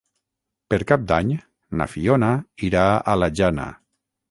Per 0.73 0.79
Cap 0.91 1.03
d'Any 1.11 1.33
na 1.83 1.87
Fiona 1.93 2.31
irà 2.71 2.89
a 3.15 3.19
la 3.25 3.31
Jana. 3.41 3.71